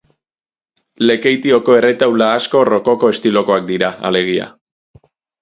Lekeitioko 1.09 1.75
erretaula 1.81 2.31
asko 2.39 2.63
rokoko 2.71 3.11
estilokoak 3.17 3.69
dira, 3.69 3.93
alegia. 4.11 4.51